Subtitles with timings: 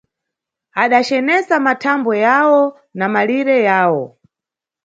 [0.83, 2.61] Adacenesa mathambwe yawo
[2.97, 4.05] na malire yayo.